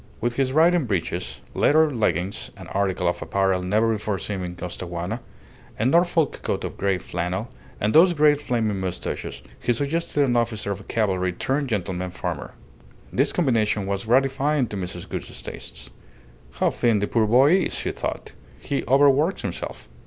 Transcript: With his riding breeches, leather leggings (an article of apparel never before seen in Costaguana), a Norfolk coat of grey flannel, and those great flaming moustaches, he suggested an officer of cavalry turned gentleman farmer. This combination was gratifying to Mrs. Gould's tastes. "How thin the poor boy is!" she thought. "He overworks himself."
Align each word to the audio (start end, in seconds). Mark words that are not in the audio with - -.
With 0.19 0.33
his 0.35 0.51
riding 0.51 0.85
breeches, 0.85 1.41
leather 1.53 1.91
leggings 1.93 2.49
(an 2.57 2.65
article 2.69 3.07
of 3.07 3.21
apparel 3.21 3.61
never 3.61 3.93
before 3.93 4.17
seen 4.17 4.41
in 4.43 4.55
Costaguana), 4.55 5.19
a 5.77 5.85
Norfolk 5.85 6.39
coat 6.41 6.63
of 6.63 6.75
grey 6.75 6.97
flannel, 6.97 7.49
and 7.79 7.93
those 7.93 8.13
great 8.13 8.41
flaming 8.41 8.79
moustaches, 8.79 9.43
he 9.61 9.71
suggested 9.73 10.23
an 10.25 10.35
officer 10.35 10.71
of 10.71 10.87
cavalry 10.87 11.31
turned 11.31 11.69
gentleman 11.69 12.09
farmer. 12.09 12.55
This 13.13 13.31
combination 13.31 13.85
was 13.85 14.05
gratifying 14.05 14.65
to 14.69 14.75
Mrs. 14.75 15.07
Gould's 15.07 15.43
tastes. 15.43 15.91
"How 16.53 16.71
thin 16.71 16.97
the 16.97 17.05
poor 17.05 17.27
boy 17.27 17.53
is!" 17.57 17.75
she 17.75 17.91
thought. 17.91 18.33
"He 18.59 18.83
overworks 18.87 19.43
himself." 19.43 19.87